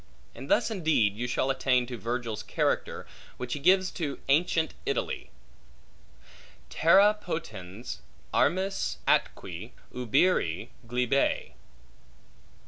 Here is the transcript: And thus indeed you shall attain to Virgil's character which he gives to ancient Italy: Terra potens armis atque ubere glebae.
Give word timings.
And 0.33 0.49
thus 0.49 0.71
indeed 0.71 1.15
you 1.15 1.27
shall 1.27 1.51
attain 1.51 1.85
to 1.85 1.95
Virgil's 1.95 2.41
character 2.41 3.05
which 3.37 3.53
he 3.53 3.59
gives 3.59 3.91
to 3.91 4.17
ancient 4.29 4.73
Italy: 4.83 5.29
Terra 6.71 7.13
potens 7.21 8.01
armis 8.33 8.97
atque 9.07 9.73
ubere 9.93 10.69
glebae. 10.87 11.53